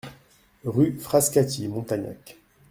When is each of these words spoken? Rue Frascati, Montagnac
Rue 0.63 0.93
Frascati, 0.99 1.67
Montagnac 1.67 2.35